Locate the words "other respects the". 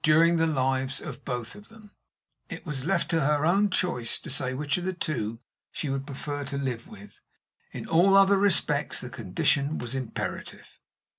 8.17-9.11